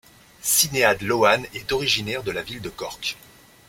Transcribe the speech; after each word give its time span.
Sinéad 0.41 1.03
Lohan 1.03 1.43
est 1.53 1.71
originaire 1.71 2.23
de 2.23 2.31
la 2.31 2.41
ville 2.41 2.63
de 2.63 2.71
Cork. 2.71 3.17